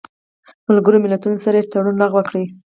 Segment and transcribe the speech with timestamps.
[0.67, 2.45] ملګرو ملتونو سره یې تړون لغوه کړی